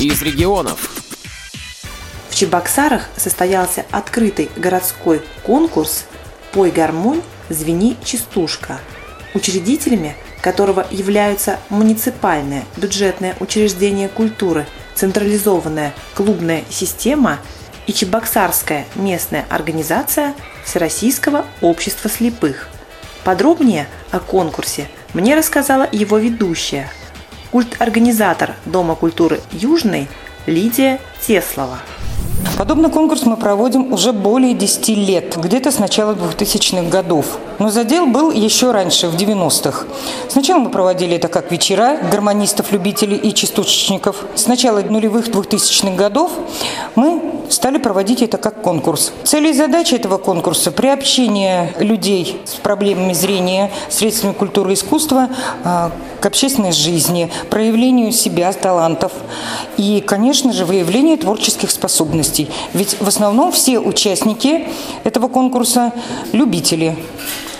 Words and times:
из 0.00 0.22
регионов. 0.22 0.90
В 2.30 2.34
Чебоксарах 2.34 3.08
состоялся 3.16 3.84
открытый 3.90 4.48
городской 4.56 5.22
конкурс 5.42 6.04
«Пой 6.52 6.70
гармонь, 6.70 7.22
звени 7.48 7.96
частушка», 8.04 8.78
учредителями 9.34 10.14
которого 10.40 10.86
являются 10.90 11.58
муниципальное 11.68 12.64
бюджетное 12.76 13.34
учреждение 13.40 14.08
культуры, 14.08 14.66
централизованная 14.94 15.92
клубная 16.14 16.62
система 16.70 17.40
и 17.88 17.92
Чебоксарская 17.92 18.86
местная 18.94 19.46
организация 19.48 20.34
Всероссийского 20.64 21.44
общества 21.60 22.08
слепых. 22.08 22.68
Подробнее 23.24 23.88
о 24.12 24.20
конкурсе 24.20 24.88
мне 25.12 25.34
рассказала 25.34 25.88
его 25.90 26.18
ведущая, 26.18 26.88
культ-организатор 27.50 28.54
Дома 28.66 28.94
культуры 28.94 29.40
Южный 29.52 30.08
Лидия 30.46 31.00
Теслова. 31.26 31.78
Подобный 32.56 32.90
конкурс 32.90 33.24
мы 33.24 33.36
проводим 33.36 33.92
уже 33.92 34.12
более 34.12 34.54
10 34.54 34.88
лет, 34.88 35.36
где-то 35.36 35.70
с 35.70 35.78
начала 35.78 36.14
2000-х 36.14 36.88
годов. 36.88 37.38
Но 37.58 37.70
задел 37.70 38.06
был 38.06 38.30
еще 38.30 38.70
раньше, 38.70 39.08
в 39.08 39.16
90-х. 39.16 39.86
Сначала 40.28 40.60
мы 40.60 40.70
проводили 40.70 41.16
это 41.16 41.28
как 41.28 41.50
вечера 41.50 41.98
гармонистов, 42.10 42.70
любителей 42.70 43.16
и 43.16 43.34
частушечников. 43.34 44.24
С 44.36 44.46
начала 44.46 44.80
нулевых 44.80 45.28
2000-х 45.28 45.96
годов 45.96 46.30
мы 46.94 47.20
стали 47.50 47.78
проводить 47.78 48.22
это 48.22 48.38
как 48.38 48.62
конкурс. 48.62 49.12
Цели 49.24 49.50
и 49.50 49.52
задачи 49.52 49.94
этого 49.94 50.18
конкурса– 50.18 50.70
приобщение 50.72 51.74
людей 51.78 52.40
с 52.44 52.52
проблемами 52.54 53.12
зрения, 53.12 53.70
средствами 53.88 54.32
культуры 54.32 54.72
и 54.72 54.74
искусства 54.74 55.28
а, 55.64 55.90
к 56.20 56.26
общественной 56.26 56.72
жизни, 56.72 57.30
проявлению 57.50 58.12
себя, 58.12 58.52
талантов 58.52 59.12
и, 59.76 60.00
конечно 60.00 60.52
же, 60.52 60.64
выявление 60.64 61.16
творческих 61.16 61.70
способностей. 61.70 62.50
Ведь 62.72 63.00
в 63.00 63.08
основном 63.08 63.50
все 63.50 63.78
участники 63.78 64.68
этого 65.04 65.28
конкурса– 65.28 65.92
любители. 66.32 66.96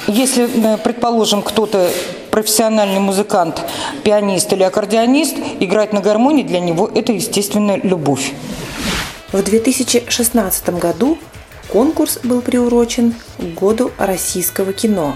Если, 0.09 0.49
э, 0.49 0.79
предположим, 0.79 1.43
кто-то 1.43 1.91
профессиональный 2.31 2.99
музыкант, 2.99 3.61
пианист 4.05 4.51
или 4.55 4.63
аккордеонист, 4.63 5.37
играть 5.61 5.93
на 5.93 6.01
гармонии 6.01 6.43
для 6.43 6.61
него– 6.61 6.91
это, 6.95 7.13
естественно, 7.13 7.77
любовь. 7.77 8.33
В 9.33 9.43
2016 9.43 10.79
году 10.79 11.19
конкурс 11.71 12.21
был 12.23 12.41
приурочен 12.41 13.15
к 13.37 13.43
году 13.43 13.91
российского 13.99 14.73
кино. 14.73 15.15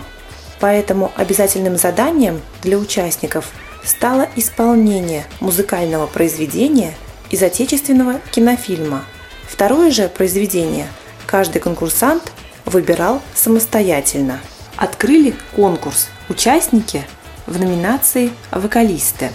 Поэтому 0.61 1.11
обязательным 1.17 1.79
заданием 1.79 2.43
для 2.63 2.77
участников 2.77 3.51
стало 3.83 4.29
исполнение 4.37 5.25
музыкального 5.41 6.07
произведения 6.07 6.93
из 7.31 7.43
отечественного 7.43 8.21
кинофильма. 8.31 9.07
Второе 9.49 9.91
же 9.91 10.11
произведение 10.11 10.87
каждый 11.25 11.61
конкурсант 11.61 12.31
выбирал 12.67 13.23
самостоятельно– 13.35 14.39
открыли 14.77 15.35
конкурс 15.55 16.09
участники 16.29 17.05
в 17.47 17.59
номинации 17.59 18.31
«Вокалисты». 18.51 19.31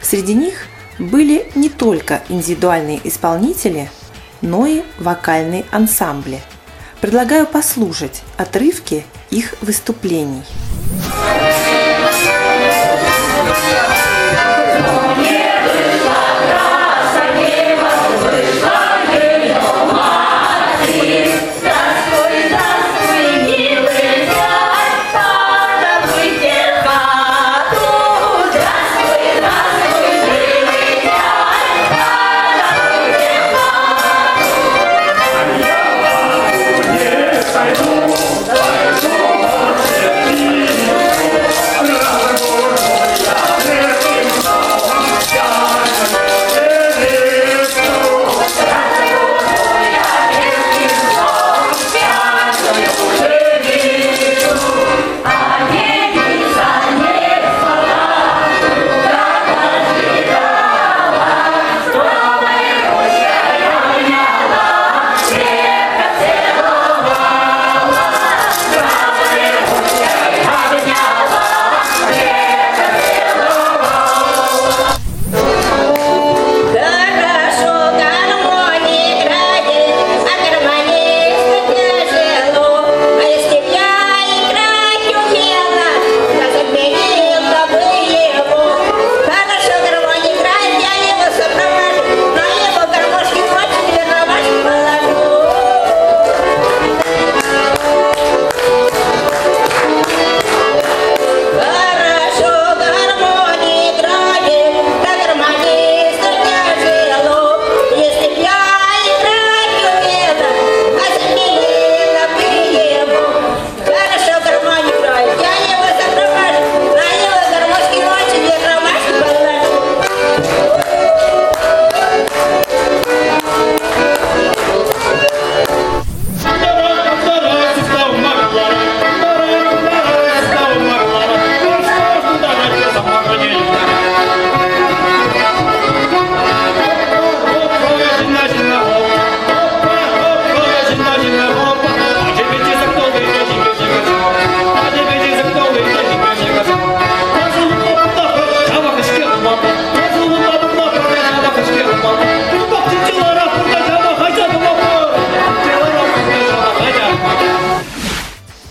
Среди 0.00 0.34
них 0.34 0.66
были 0.98 1.50
не 1.54 1.68
только 1.68 2.22
индивидуальные 2.28 3.00
исполнители, 3.04 3.90
но 4.40 4.66
и 4.66 4.82
вокальные 4.98 5.64
ансамбли. 5.70 6.40
Предлагаю 7.00 7.46
послушать 7.46 8.22
отрывки 8.36 9.04
их 9.30 9.54
выступлений. 9.60 10.42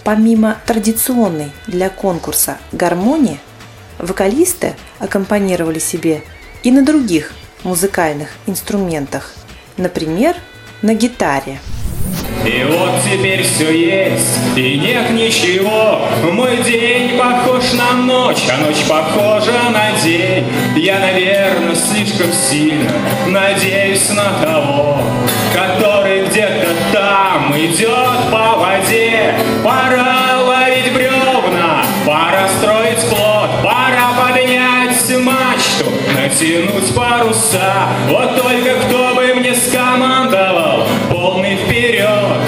Помимо 0.03 0.57
традиционной 0.65 1.51
для 1.67 1.89
конкурса 1.89 2.57
гармонии, 2.71 3.39
вокалисты 3.99 4.73
аккомпанировали 4.97 5.77
себе 5.77 6.23
и 6.63 6.71
на 6.71 6.83
других 6.83 7.33
музыкальных 7.63 8.29
инструментах, 8.47 9.33
например, 9.77 10.35
на 10.81 10.95
гитаре. 10.95 11.59
И 12.43 12.65
вот 12.67 13.03
теперь 13.05 13.43
все 13.43 13.71
есть, 13.71 14.39
и 14.55 14.79
нет 14.79 15.11
ничего. 15.11 16.07
Мой 16.31 16.63
день 16.63 17.19
похож 17.19 17.73
на 17.73 17.93
ночь, 17.93 18.41
а 18.51 18.57
ночь 18.57 18.83
похожа 18.89 19.69
на 19.69 19.91
день. 20.01 20.47
Я, 20.75 20.99
наверное, 20.99 21.75
слишком 21.75 22.31
сильно 22.33 22.91
надеюсь 23.27 24.09
на 24.09 24.43
того, 24.43 24.97
который 25.53 26.25
где-то 26.25 26.69
там 26.91 27.53
идет 27.55 28.31
по 28.31 28.57
воде. 28.57 29.00
Пора 29.63 30.39
ловить 30.41 30.93
бревна, 30.93 31.83
пора 32.05 32.47
строить 32.57 33.09
плод, 33.09 33.49
пора 33.63 34.13
поднять 34.17 34.71
мачту, 35.19 35.85
натянуть 36.13 36.95
паруса. 36.95 37.87
Вот 38.07 38.35
только 38.41 38.75
кто 38.85 39.15
бы 39.15 39.33
мне 39.35 39.53
скомандовал 39.55 40.87
полный 41.09 41.55
вперед, 41.57 42.41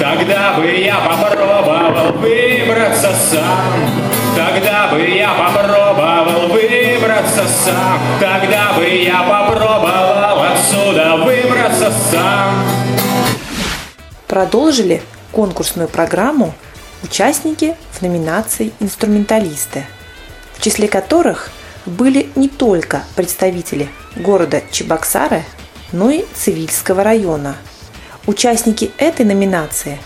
тогда 0.00 0.54
бы 0.54 0.70
я 0.70 0.96
попробовал 0.96 2.12
выбраться 2.12 3.12
сам. 3.30 4.04
Тогда 4.36 4.88
бы 4.88 5.00
я 5.00 5.30
попробовал 5.34 6.48
выбраться 6.48 7.44
сам. 7.46 8.00
Тогда 8.20 8.72
бы 8.76 8.84
я 8.84 9.22
попробовал 9.22 10.42
отсюда 10.52 11.16
выбраться 11.16 11.92
сам. 12.10 12.54
Продолжили 14.26 15.02
конкурсную 15.34 15.88
программу 15.88 16.54
участники 17.02 17.76
в 17.90 18.02
номинации 18.02 18.72
«Инструменталисты», 18.80 19.84
в 20.54 20.62
числе 20.62 20.88
которых 20.88 21.50
были 21.84 22.30
не 22.36 22.48
только 22.48 23.02
представители 23.16 23.88
города 24.16 24.62
Чебоксары, 24.70 25.44
но 25.92 26.10
и 26.10 26.24
Цивильского 26.34 27.02
района. 27.02 27.56
Участники 28.26 28.92
этой 28.96 29.26
номинации 29.26 29.98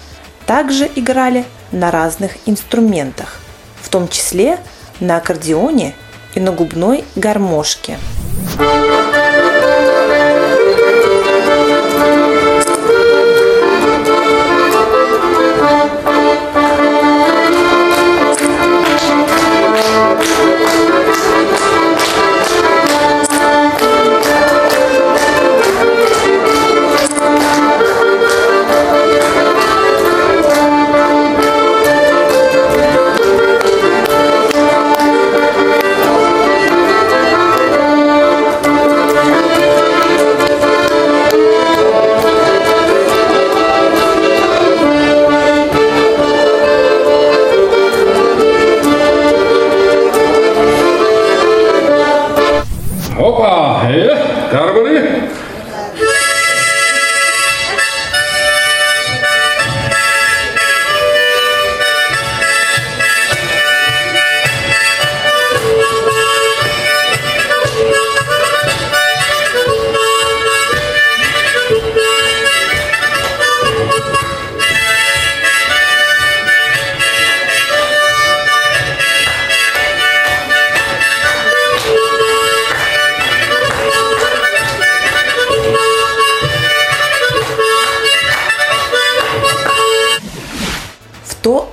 также 0.46 0.90
играли 0.96 1.44
на 1.70 1.90
разных 1.90 2.32
инструментах, 2.46 3.36
в 3.80 3.90
том 3.90 4.08
числе 4.08 4.58
на 4.98 5.18
аккордеоне 5.18 5.94
и 6.34 6.40
на 6.40 6.52
губной 6.52 7.04
гармошке. 7.14 7.98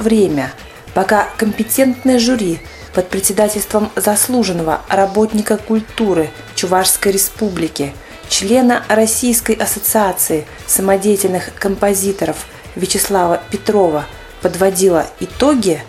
Время, 0.05 0.53
пока 0.93 1.27
компетентное 1.35 2.19
жюри 2.19 2.59
под 2.93 3.09
председательством 3.09 3.91
заслуженного 3.95 4.81
работника 4.87 5.57
культуры 5.57 6.29
Чувашской 6.53 7.11
республики, 7.11 7.93
члена 8.29 8.83
Российской 8.87 9.55
ассоциации 9.55 10.45
самодеятельных 10.67 11.53
композиторов 11.55 12.45
Вячеслава 12.75 13.41
Петрова 13.49 14.05
подводила 14.41 15.07
итоги, 15.19 15.83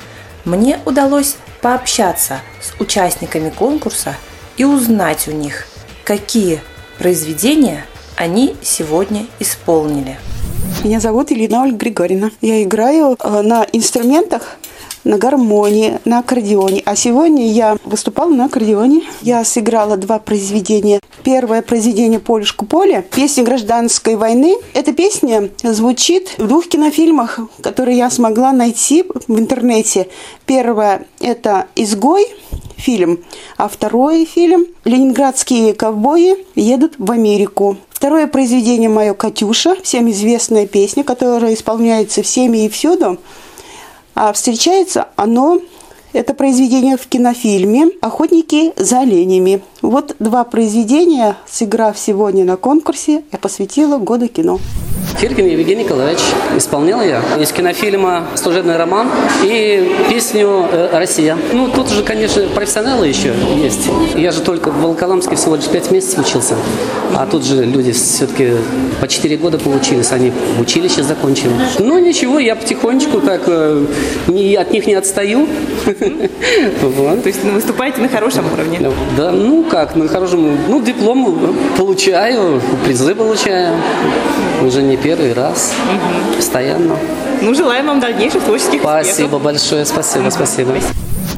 мне 0.44 0.80
удалось 0.86 1.36
пообщаться 1.60 2.40
с 2.60 2.80
участниками 2.80 3.50
конкурса 3.50 4.14
и 4.56 4.64
узнать 4.64 5.28
у 5.28 5.32
них, 5.32 5.66
какие 6.04 6.60
произведения 6.98 7.84
они 8.16 8.56
сегодня 8.62 9.26
исполнили. 9.40 10.18
Меня 10.86 11.00
зовут 11.00 11.32
Елена 11.32 11.64
Ольга 11.64 11.78
Григорьевна. 11.78 12.30
Я 12.40 12.62
играю 12.62 13.16
э, 13.18 13.42
на 13.42 13.66
инструментах, 13.72 14.56
на 15.02 15.18
гармонии, 15.18 15.98
на 16.04 16.20
аккордеоне. 16.20 16.80
А 16.84 16.94
сегодня 16.94 17.50
я 17.50 17.76
выступала 17.82 18.30
на 18.30 18.44
аккордеоне. 18.44 19.02
Я 19.20 19.44
сыграла 19.44 19.96
два 19.96 20.20
произведения. 20.20 21.00
Первое 21.24 21.62
произведение 21.62 22.20
«Полюшку 22.20 22.66
поле», 22.66 23.04
песня 23.12 23.42
гражданской 23.42 24.14
войны. 24.14 24.54
Эта 24.74 24.92
песня 24.92 25.50
звучит 25.64 26.38
в 26.38 26.46
двух 26.46 26.68
кинофильмах, 26.68 27.40
которые 27.64 27.98
я 27.98 28.08
смогла 28.08 28.52
найти 28.52 29.04
в 29.26 29.40
интернете. 29.40 30.06
Первое– 30.46 31.04
это 31.20 31.66
«Изгой», 31.74 32.28
фильм, 32.76 33.24
а 33.56 33.68
второй 33.68 34.24
фильм 34.24 34.66
«Ленинградские 34.84 35.74
ковбои 35.74 36.36
едут 36.54 36.94
в 36.98 37.10
Америку». 37.10 37.76
Второе 38.06 38.28
произведение 38.28 38.88
мое 38.88 39.14
«Катюша», 39.14 39.74
всем 39.82 40.08
известная 40.12 40.68
песня, 40.68 41.02
которая 41.02 41.54
исполняется 41.54 42.22
всеми 42.22 42.64
и 42.64 42.68
всюду. 42.68 43.18
А 44.14 44.32
встречается 44.32 45.08
оно, 45.16 45.58
это 46.12 46.32
произведение 46.32 46.96
в 46.96 47.08
кинофильме 47.08 47.88
«Охотники 48.00 48.72
за 48.76 49.00
оленями». 49.00 49.60
Вот 49.82 50.14
два 50.20 50.44
произведения, 50.44 51.36
сыграв 51.48 51.98
сегодня 51.98 52.44
на 52.44 52.56
конкурсе, 52.56 53.24
я 53.32 53.38
посвятила 53.40 53.98
году 53.98 54.28
кино. 54.28 54.60
Фиркин 55.14 55.46
Евгений 55.46 55.84
Николаевич. 55.84 56.20
Исполнял 56.56 57.00
я 57.00 57.22
из 57.40 57.52
кинофильма 57.52 58.26
«Служебный 58.34 58.76
роман» 58.76 59.08
и 59.44 59.90
песню 60.10 60.66
э, 60.70 60.88
«Россия». 60.92 61.38
Ну, 61.52 61.68
тут 61.68 61.88
же, 61.90 62.02
конечно, 62.02 62.42
профессионалы 62.54 63.06
еще 63.06 63.32
есть. 63.56 63.88
Я 64.14 64.32
же 64.32 64.42
только 64.42 64.70
в 64.70 64.82
Волоколамске 64.82 65.36
всего 65.36 65.56
лишь 65.56 65.66
пять 65.66 65.90
месяцев 65.90 66.26
учился. 66.26 66.56
А 67.14 67.26
тут 67.26 67.44
же 67.44 67.64
люди 67.64 67.92
все-таки 67.92 68.52
по 69.00 69.08
четыре 69.08 69.36
года 69.36 69.58
получились. 69.58 70.12
Они 70.12 70.32
в 70.58 70.60
училище 70.60 71.02
закончили. 71.02 71.52
Ну, 71.78 71.98
ничего, 71.98 72.38
я 72.38 72.54
потихонечку 72.54 73.20
так 73.20 73.42
э, 73.46 73.86
не, 74.28 74.54
от 74.56 74.70
них 74.72 74.86
не 74.86 74.94
отстаю. 74.94 75.46
То 75.84 77.22
есть 77.24 77.40
ну, 77.44 77.52
выступаете 77.52 78.00
на 78.00 78.08
хорошем 78.08 78.44
уровне. 78.52 78.90
Да, 79.16 79.30
ну 79.30 79.64
как, 79.64 79.96
на 79.96 80.08
хорошем, 80.08 80.58
ну 80.68 80.82
диплом 80.82 81.56
получаю, 81.76 82.60
призы 82.84 83.14
получаю. 83.14 83.76
Уже 84.62 84.82
не 84.82 84.95
первый 85.02 85.32
раз, 85.32 85.72
постоянно. 86.36 86.96
Ну, 87.42 87.54
желаем 87.54 87.86
вам 87.86 88.00
дальнейших 88.00 88.42
творческих 88.44 88.80
Спасибо 88.80 89.12
успехов. 89.12 89.42
большое, 89.42 89.84
спасибо, 89.84 90.30
спасибо. 90.30 90.72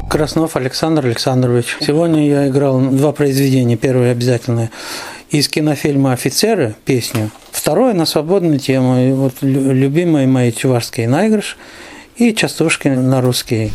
Краснов 0.09 0.55
Александр 0.55 1.05
Александрович. 1.05 1.77
Сегодня 1.81 2.27
я 2.27 2.47
играл 2.47 2.79
два 2.79 3.11
произведения. 3.11 3.75
Первое 3.77 4.11
обязательно 4.11 4.69
из 5.29 5.47
кинофильма 5.49 6.13
«Офицеры» 6.13 6.75
песню. 6.85 7.29
Второе 7.51 7.93
на 7.93 8.05
свободную 8.05 8.59
тему. 8.59 8.99
И 8.99 9.11
вот 9.11 9.33
лю- 9.41 9.71
любимые 9.71 10.25
мои 10.25 10.51
чувашские 10.51 11.07
наигрыш 11.07 11.57
и 12.15 12.33
частушки 12.33 12.87
на 12.87 13.21
русский. 13.21 13.71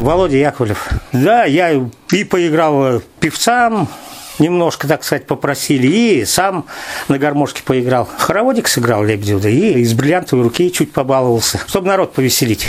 Володя 0.00 0.38
Яковлев. 0.38 0.88
Да, 1.12 1.44
я 1.44 1.72
и 2.12 2.24
поиграл 2.24 3.02
певцам, 3.20 3.88
немножко, 4.38 4.88
так 4.88 5.04
сказать, 5.04 5.26
попросили, 5.26 5.86
и 5.86 6.24
сам 6.24 6.66
на 7.08 7.18
гармошке 7.18 7.62
поиграл. 7.62 8.08
Хороводик 8.18 8.68
сыграл 8.68 9.04
Лебедева, 9.04 9.46
и 9.46 9.80
из 9.80 9.94
бриллиантовой 9.94 10.44
руки 10.44 10.70
чуть 10.72 10.92
побаловался, 10.92 11.60
чтобы 11.66 11.88
народ 11.88 12.12
повеселить. 12.12 12.68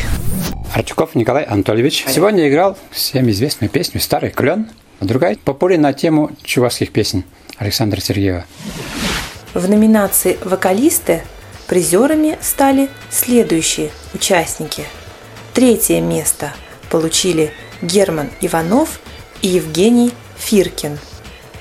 Артюков 0.74 1.16
Николай 1.16 1.44
Анатольевич. 1.44 2.06
Сегодня 2.08 2.50
играл 2.50 2.78
всем 2.92 3.30
известную 3.30 3.70
песню 3.70 4.02
«Старый 4.02 4.30
клен», 4.30 4.70
а 5.00 5.06
другая 5.06 5.38
попури 5.44 5.78
на 5.78 5.94
тему 5.94 6.32
чувашских 6.44 6.92
песен 6.92 7.24
Александра 7.58 8.02
Сергеева. 8.02 8.46
В 9.54 9.70
номинации 9.70 10.38
«Вокалисты» 10.44 11.24
призерами 11.68 12.38
стали 12.42 12.90
следующие 13.10 13.92
участники. 14.14 14.84
Третье 15.54 16.02
место 16.02 16.54
получили 16.90 17.52
Герман 17.82 18.30
Иванов 18.42 19.00
и 19.42 19.48
Евгений 19.48 20.12
Фиркин. 20.38 21.00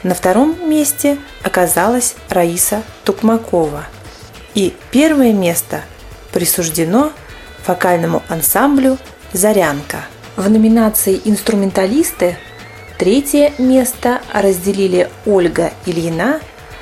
На 0.04 0.14
втором 0.14 0.70
месте 0.70 1.18
оказалась 1.42 2.14
Раиса 2.28 2.82
Тукмакова. 3.04 3.84
И 4.54 4.72
первое 4.92 5.32
место 5.32 5.80
присуждено 6.32 7.10
вокальному 7.66 8.22
ансамблю 8.28 8.98
«Зарянка». 9.32 10.04
В 10.36 10.48
номинации 10.48 11.20
«Инструменталисты» 11.24 12.36
Третье 12.98 13.52
место 13.58 14.22
разделили 14.32 15.10
Ольга 15.26 15.72
Ильина 15.84 16.40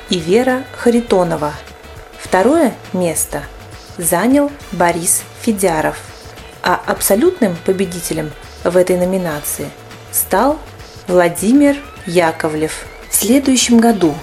и 0.09 0.19
Вера 0.19 0.63
Харитонова. 0.77 1.53
Второе 2.19 2.75
место 2.93 3.43
занял 3.97 4.51
Борис 4.71 5.23
Федяров. 5.41 5.97
А 6.61 6.79
абсолютным 6.85 7.57
победителем 7.65 8.31
в 8.63 8.77
этой 8.77 8.97
номинации 8.97 9.69
стал 10.11 10.59
Владимир 11.07 11.77
Яковлев. 12.05 12.85
Следующем 13.23 13.77
году 13.77 14.15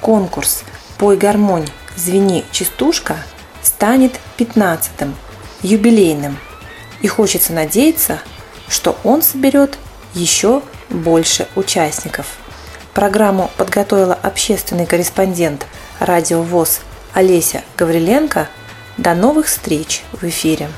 конкурс 0.00 0.62
«Пой 0.98 1.16
гармонь, 1.16 1.66
звени 1.96 2.44
частушка» 2.52 3.16
станет 3.60 4.20
15-м, 4.38 5.16
юбилейным. 5.62 6.38
И 7.00 7.08
хочется 7.08 7.52
надеяться, 7.52 8.20
что 8.68 8.96
он 9.02 9.22
соберет 9.22 9.76
еще 10.14 10.62
больше 10.90 11.48
участников. 11.56 12.36
Программу 12.94 13.50
подготовила 13.56 14.14
общественный 14.14 14.86
корреспондент 14.86 15.66
радио 15.98 16.40
ВОЗ 16.40 16.82
Олеся 17.14 17.64
Гавриленко. 17.76 18.46
До 18.96 19.16
новых 19.16 19.46
встреч 19.46 20.04
в 20.12 20.22
эфире. 20.22 20.68